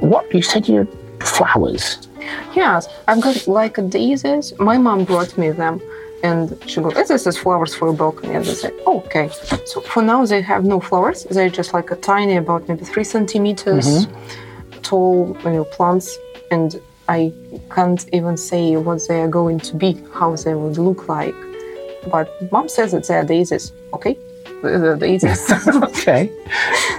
[0.00, 0.68] what you said?
[0.68, 0.86] You
[1.20, 2.08] flowers.
[2.54, 4.52] Yes, I've got like daisies.
[4.58, 5.80] My mom brought me them,
[6.22, 9.28] and she goes, "This is flowers for a balcony." And I said, oh, "Okay."
[9.64, 11.24] So for now, they have no flowers.
[11.30, 14.06] They're just like a tiny, about maybe three centimeters
[14.82, 16.16] tall, you know, plants,
[16.50, 17.32] and I
[17.74, 21.34] can't even say what they are going to be, how they would look like.
[22.10, 23.72] But mom says that they are daisies.
[23.92, 24.18] Okay,
[24.62, 25.50] the daisies.
[25.68, 26.30] okay.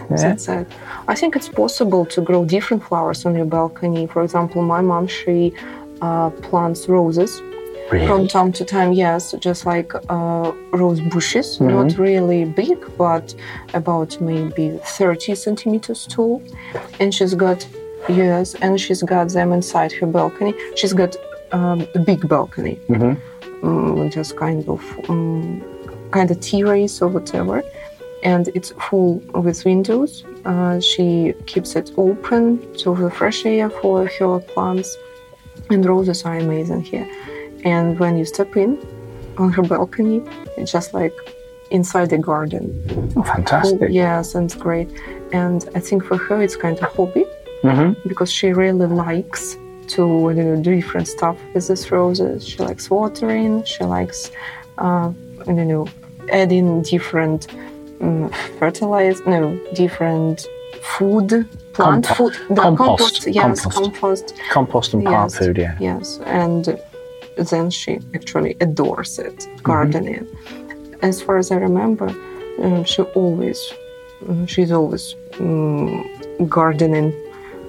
[0.09, 0.17] Yeah.
[0.17, 0.67] That's it.
[1.07, 4.07] I think it's possible to grow different flowers on your balcony.
[4.07, 5.53] For example, my mom she
[6.01, 7.41] uh, plants roses
[7.89, 8.91] from time to time.
[8.93, 13.33] Yes, just like uh, rose bushes, not really big, but
[13.73, 16.41] about maybe 30 centimeters tall.
[16.99, 17.67] And she's got
[18.09, 20.53] yes, and she's got them inside her balcony.
[20.75, 21.15] She's got
[21.51, 23.17] um, a big balcony, mm,
[24.09, 25.61] just kind of um,
[26.11, 27.63] kind of terrace or whatever
[28.23, 29.15] and it's full
[29.45, 30.23] with windows.
[30.45, 34.97] Uh, she keeps it open to the fresh air for her plants,
[35.69, 37.07] and roses are amazing here.
[37.63, 38.79] And when you step in
[39.37, 40.23] on her balcony,
[40.57, 41.13] it's just like
[41.69, 42.65] inside the garden.
[43.15, 43.81] Oh, fantastic.
[43.81, 44.89] Oh, yes, and it's great.
[45.31, 47.25] And I think for her, it's kind of hobby
[47.61, 49.57] hmm because she really likes
[49.89, 50.01] to
[50.35, 52.47] you know, do different stuff with these roses.
[52.47, 53.63] She likes watering.
[53.63, 54.31] She likes,
[54.77, 55.11] uh,
[55.47, 55.87] you know,
[56.31, 57.47] adding different
[58.01, 60.45] um, fertilizer, no, different
[60.81, 61.29] food,
[61.73, 63.77] plant Compo- food, the compost, yes, compost.
[63.83, 65.37] compost, Compost and plant Yes.
[65.39, 65.57] food.
[65.57, 65.77] Yeah.
[65.79, 66.79] yes, and
[67.37, 70.27] then she actually adores it, gardening.
[71.01, 72.09] As far as I remember,
[72.61, 73.59] um, she always,
[74.27, 76.03] um, she's always um,
[76.47, 77.11] gardening,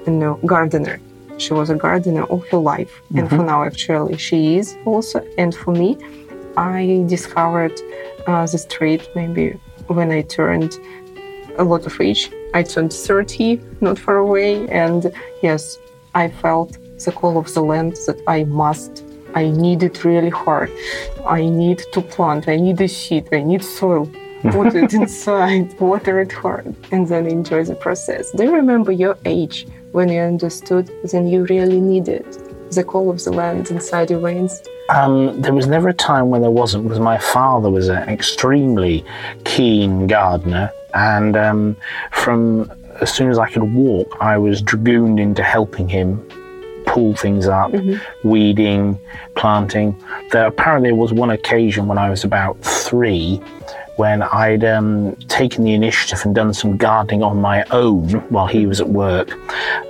[0.07, 0.98] you know, gardener.
[1.38, 5.24] She was a gardener all her life, and for now, actually, she is also.
[5.38, 5.96] And for me,
[6.57, 7.81] I discovered
[8.27, 10.79] uh, this trait maybe when I turned
[11.57, 12.31] a lot of age.
[12.55, 15.79] I turned 30 not far away, and yes,
[16.14, 19.05] I felt the call of the land that I must.
[19.35, 20.70] I need it really hard.
[21.27, 22.48] I need to plant.
[22.48, 23.29] I need a seed.
[23.33, 24.11] I need soil.
[24.42, 28.31] Put it inside, water it hard, and then enjoy the process.
[28.33, 32.24] Do you remember your age when you understood then you really needed
[32.70, 34.62] the call of the land inside your veins?
[34.90, 39.05] Um, there was never a time when there wasn't because my father was an extremely
[39.44, 41.77] keen gardener, and um,
[42.12, 42.70] from
[43.01, 46.27] as soon as I could walk, I was dragooned into helping him
[46.87, 47.72] pull things up,
[48.24, 48.98] weeding,
[49.37, 50.03] planting.
[50.33, 53.40] There apparently was one occasion when I was about three
[53.99, 58.65] when I'd um, taken the initiative and done some gardening on my own while he
[58.65, 59.33] was at work.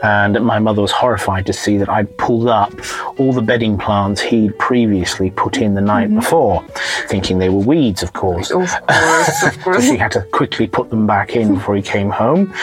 [0.02, 2.72] And my mother was horrified to see that I'd pulled up
[3.18, 6.64] all the bedding plants he'd previously put in the night before,
[7.08, 8.50] thinking they were weeds, of course.
[8.50, 12.08] Of course, of So she had to quickly put them back in before he came
[12.08, 12.54] home.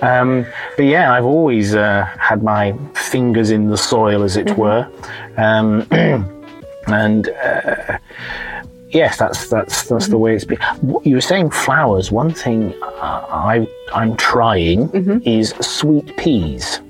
[0.00, 4.88] Um, but yeah, I've always uh, had my fingers in the soil, as it were.
[5.36, 5.86] Um,
[6.86, 7.98] and uh,
[8.94, 10.58] yes, that's that's that's the way it's been.
[11.04, 12.10] You were saying flowers.
[12.10, 14.90] One thing uh, I I'm trying
[15.24, 16.80] is sweet peas.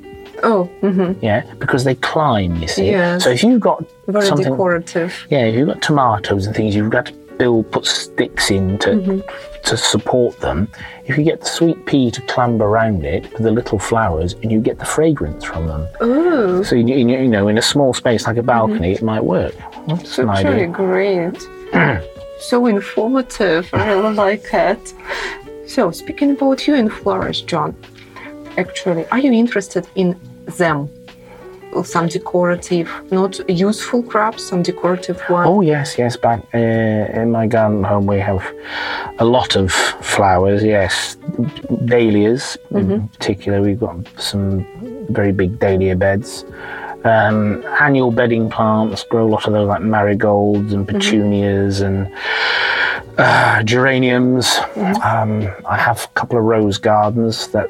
[0.43, 2.57] Oh, hmm Yeah, because they climb.
[2.57, 2.87] You see.
[2.91, 3.25] Yes.
[3.25, 5.27] So if you've got very something, decorative.
[5.31, 8.91] yeah, if you've got tomatoes and things, you've got to build, put sticks in to
[8.91, 9.21] Mm-hmm.
[9.65, 10.69] to support them.
[11.07, 14.53] If you get the sweet pea to clamber around it with the little flowers, and
[14.53, 15.89] you get the fragrance from them.
[16.01, 19.25] Oh, So you, you you know, in a small space like a balcony, it might
[19.25, 19.55] work.
[19.89, 20.67] That's actually idea.
[20.69, 21.39] great.
[22.39, 23.69] so informative.
[23.73, 24.95] I really like it.
[25.67, 27.75] So, speaking about you and flowers, John,
[28.57, 30.19] actually, are you interested in
[30.59, 30.89] them?
[31.83, 35.49] Some decorative, not useful crops, some decorative ones.
[35.49, 36.17] Oh yes, yes.
[36.17, 38.45] Back uh, in my garden home, we have
[39.19, 40.63] a lot of flowers.
[40.63, 41.17] Yes,
[41.87, 43.61] dahlias in particular.
[43.61, 44.65] We've got some
[45.11, 46.45] very big dahlia beds.
[47.05, 52.11] Um, annual bedding plants grow a lot of those, like marigolds and petunias and
[53.19, 54.59] uh, geraniums.
[55.05, 57.49] Um, I have a couple of rose gardens.
[57.49, 57.69] That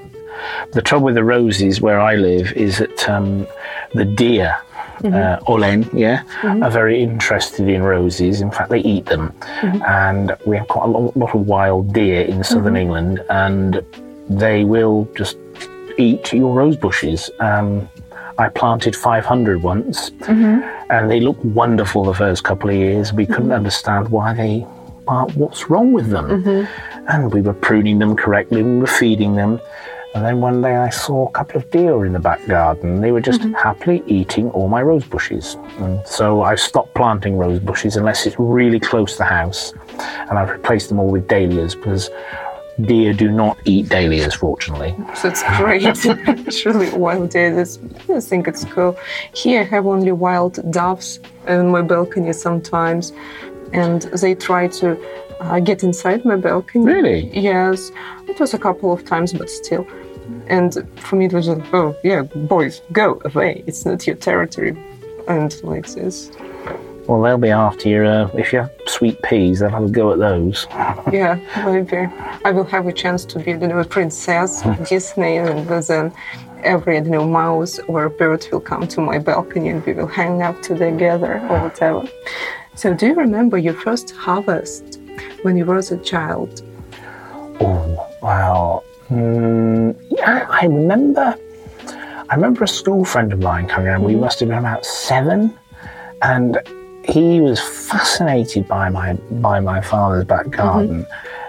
[0.72, 3.46] the trouble with the roses where I live is that um,
[3.94, 4.56] the deer,
[5.04, 8.40] uh, Olen, yeah, are very interested in roses.
[8.40, 9.34] In fact, they eat them,
[9.86, 13.84] and we have quite a lot, lot of wild deer in southern England, and
[14.30, 15.36] they will just
[15.98, 17.30] eat your rose bushes.
[17.40, 17.88] Um,
[18.38, 20.90] I planted 500 once, mm-hmm.
[20.90, 23.12] and they looked wonderful the first couple of years.
[23.12, 23.52] We couldn't mm-hmm.
[23.52, 24.60] understand why they,
[25.04, 27.08] why- what's wrong with them, mm-hmm.
[27.08, 29.60] and we were pruning them correctly, we were feeding them.
[30.14, 33.00] And then one day I saw a couple of deer in the back garden.
[33.00, 35.56] They were just happily eating all my rose bushes.
[35.78, 39.74] And so I stopped planting rose bushes unless it's really close to the house.
[40.30, 42.10] And I've replaced them all with dahlias because
[42.80, 44.94] deer do not eat dahlias, fortunately.
[45.14, 45.84] So it's great.
[46.06, 47.78] Actually, wild days.
[48.08, 48.96] I think it's cool.
[49.32, 53.12] Here I have only wild doves in my balcony sometimes,
[53.72, 54.98] and they try to
[55.40, 56.84] uh, get inside my balcony.
[56.84, 57.30] Really?
[57.38, 57.90] Yes.
[58.28, 59.86] It was a couple of times, but still.
[60.46, 63.62] And for me, it was like, oh, yeah, boys, go away.
[63.66, 64.76] It's not your territory.
[65.28, 66.30] And like this.
[67.06, 68.04] Well, they'll be after you.
[68.04, 70.66] Uh, if you have sweet peas, they'll have a go at those.
[71.12, 72.08] Yeah, maybe
[72.44, 76.12] I will have a chance to be, you know, a princess of Disney, and then
[76.62, 80.42] every, you know, mouse or bird will come to my balcony and we will hang
[80.42, 82.08] out together or whatever.
[82.74, 84.98] So, do you remember your first harvest
[85.42, 86.62] when you were a child?
[87.60, 88.82] Oh, wow.
[89.10, 91.36] Mm, yeah, I remember.
[92.30, 94.02] I remember a school friend of mine coming around.
[94.02, 95.56] We must have been about seven,
[96.22, 96.58] and
[97.04, 100.56] he was fascinated by my by my father's back mm-hmm.
[100.56, 101.06] garden.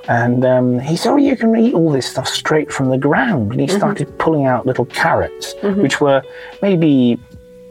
[0.08, 3.52] And um, he said, "Oh, you can eat all this stuff straight from the ground."
[3.52, 3.78] And he mm-hmm.
[3.78, 5.82] started pulling out little carrots, mm-hmm.
[5.82, 6.22] which were
[6.62, 7.20] maybe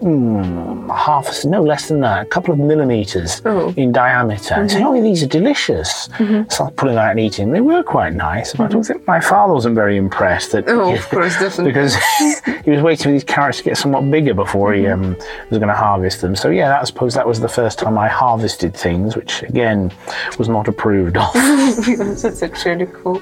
[0.03, 3.73] mm, half, no less than that, a couple of millimeters Oh.
[3.77, 4.55] in diameter.
[4.55, 7.51] And saying, "Oh, these are delicious." So I was pulling out and eating.
[7.53, 10.95] They were quite nice, but I don't think my father wasn't very impressed that Oh,
[10.99, 11.73] of course, definitely.
[11.73, 11.97] because
[12.65, 15.17] he was waiting for these carrots to get somewhat bigger before he um,
[15.51, 16.35] was going to harvest them.
[16.37, 19.93] So yeah, I suppose that was the first time I harvested things, which again
[20.39, 21.33] was not approved of.
[21.35, 23.21] that's actually cool.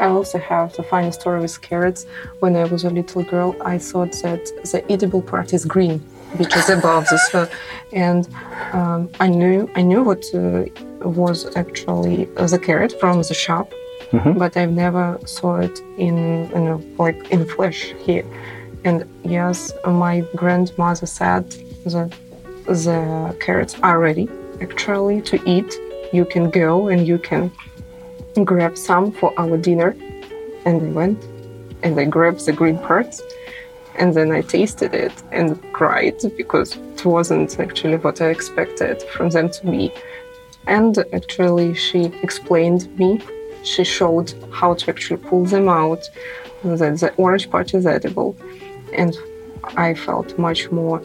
[0.00, 2.06] I also have the funny story with carrots.
[2.40, 6.02] When I was a little girl, I thought that the edible part is green,
[6.36, 7.48] which is above the soil,
[7.92, 8.28] and
[8.72, 10.64] um, I knew I knew what uh,
[11.08, 13.72] was actually the carrot from the shop,
[14.38, 16.16] but I've never saw it in
[16.50, 18.24] you know like in flesh here.
[18.84, 21.50] And yes, my grandmother said
[21.84, 22.12] that
[22.66, 24.28] the carrots are ready
[24.60, 25.74] actually to eat.
[26.12, 27.50] You can go and you can
[28.44, 29.96] grab some for our dinner.
[30.64, 31.24] And I went
[31.82, 33.22] and I grabbed the green parts
[33.96, 39.30] and then I tasted it and cried because it wasn't actually what I expected from
[39.30, 39.92] them to be.
[40.66, 43.20] And actually, she explained me,
[43.62, 46.02] she showed how to actually pull them out,
[46.62, 48.36] that the orange part is edible.
[48.92, 49.16] And
[49.76, 51.02] I felt much more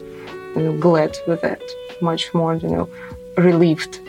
[0.56, 1.62] you know, glad with it,
[2.00, 2.88] much more, you know,
[3.36, 4.00] relieved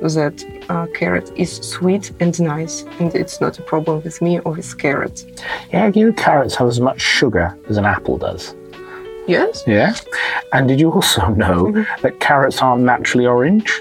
[0.00, 4.52] that uh, carrot is sweet and nice, and it's not a problem with me or
[4.52, 5.24] with carrot.
[5.72, 8.54] yeah, you know, carrots have as much sugar as an apple does.
[9.26, 9.64] Yes.
[9.66, 9.94] Yeah.
[10.52, 13.72] And did you also know that carrots aren't naturally orange?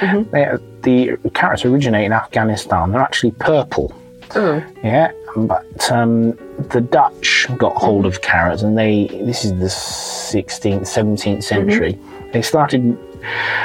[0.00, 2.92] They are, the carrots originate in Afghanistan.
[2.92, 3.94] They're actually purple.
[4.36, 6.32] Oh, Yeah, but um,
[6.68, 11.98] the Dutch got hold of carrots, and they this is the 16th, 17th century.
[12.32, 12.96] They started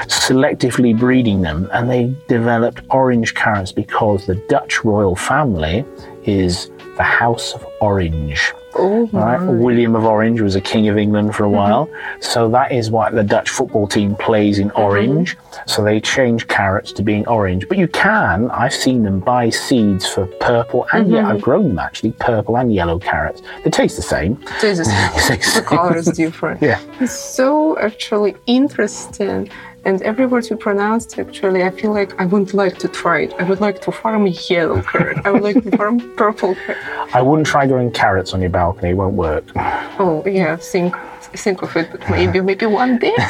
[0.07, 5.85] selectively breeding them, and they developed orange currants because the Dutch royal family
[6.23, 8.53] is the House of Orange.
[8.75, 9.39] Oh, Right?
[9.39, 11.55] William of Orange was a king of England for a mm-hmm.
[11.55, 11.89] while.
[12.19, 14.81] So that is why the Dutch football team plays in mm-hmm.
[14.81, 15.37] orange.
[15.65, 17.67] So they change carrots to being orange.
[17.67, 21.15] But you can, I've seen them buy seeds for purple and mm-hmm.
[21.15, 23.41] yeah, I've grown them actually, purple and yellow carrots.
[23.63, 24.37] They taste the same.
[24.61, 24.87] Jesus,
[25.55, 26.61] the color is different.
[26.61, 26.79] Yeah.
[26.99, 29.49] It's so actually interesting.
[29.85, 33.33] And every word you pronounced, actually, I feel like I wouldn't like to try it.
[33.39, 35.19] I would like to farm yellow carrot.
[35.25, 37.15] I would like to farm purple carrot.
[37.15, 39.45] I wouldn't try growing carrots on your balcony, it won't work.
[39.55, 40.95] Oh, yeah, think
[41.37, 43.13] think of it, but maybe maybe one day.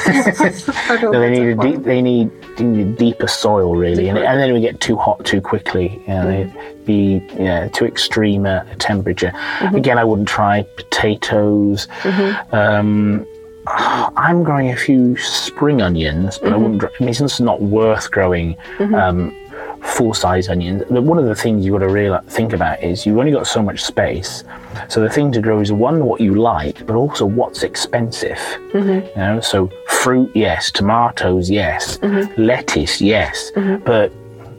[1.02, 4.54] No, they need a deep, they need, they need deeper soil really, and, and then
[4.54, 6.02] we get too hot too quickly.
[6.02, 6.58] You know, mm-hmm.
[6.58, 9.32] they'd be yeah, too extreme a, temperature.
[9.32, 9.76] Mm-hmm.
[9.76, 11.88] Again, I wouldn't try potatoes.
[12.02, 12.56] Mm-hmm.
[12.56, 13.28] Um,
[13.68, 16.82] Oh, I'm growing a few spring onions, but I wouldn't.
[16.82, 16.88] Mm-hmm.
[16.88, 18.56] gr- I mean, it's not worth growing.
[18.78, 18.96] Mm-hmm.
[18.96, 19.36] Um,
[19.82, 20.84] full-size onions.
[20.90, 23.62] One of the things you've got to really think about is you've only got so
[23.62, 24.44] much space.
[24.88, 28.38] So the thing to grow is one what you like, but also what's expensive.
[28.74, 29.08] Mm-hmm.
[29.08, 30.72] You know, so fruit, yes.
[30.72, 32.00] Tomatoes, yes.
[32.36, 33.52] Lettuce, yes.
[33.86, 34.12] But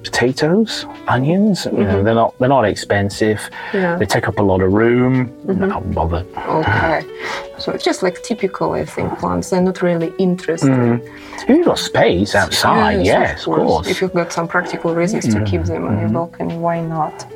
[0.06, 2.04] potatoes, onions, you know, mm-hmm.
[2.04, 3.40] they're not they're not expensive.
[3.74, 3.96] Yeah.
[3.96, 5.28] They take up a lot of room.
[5.28, 5.68] Mm-hmm.
[5.68, 6.24] Not bother.
[6.36, 7.02] Okay.
[7.58, 9.50] So it's just like typical, I think, plants.
[9.50, 10.70] They're not really interesting.
[10.70, 11.42] Mm.
[11.42, 13.88] If you've got space outside, yes, of course.
[13.88, 15.66] If you've got some practical reasons to keep mm.
[15.66, 16.14] them on your mm-hmm.
[16.14, 17.26] balcony, why not?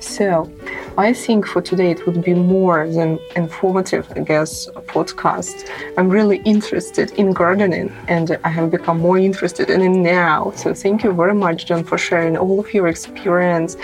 [0.00, 0.50] So,
[0.98, 5.68] I think for today it would be more than informative, I guess, podcast.
[5.96, 10.52] I'm really interested in gardening and I have become more interested in it now.
[10.56, 13.76] So, thank you very much, John, for sharing all of your experience.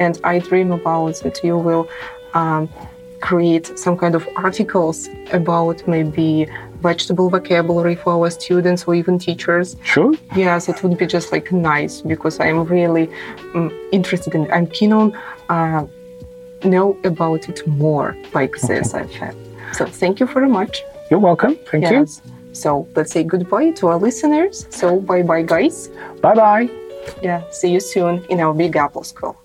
[0.00, 1.88] And I dream about that you will
[2.32, 2.68] um,
[3.20, 6.46] create some kind of articles about maybe
[6.80, 9.76] vegetable vocabulary for our students or even teachers.
[9.82, 10.12] Sure.
[10.36, 13.08] Yes, it would be just like nice because I'm really
[13.54, 14.50] um, interested in.
[14.52, 15.14] I'm keen on
[15.48, 15.86] uh,
[16.64, 18.16] know about it more,
[18.62, 18.94] this.
[18.94, 19.36] I've had.
[19.72, 20.82] So thank you very much.
[21.10, 21.56] You're welcome.
[21.70, 22.22] Thank Yes.
[22.52, 24.66] So let's say goodbye to our listeners.
[24.70, 25.88] So bye bye, guys.
[26.20, 26.70] Bye bye.
[27.22, 27.42] Yeah.
[27.50, 29.36] See you soon in our Big Apple School.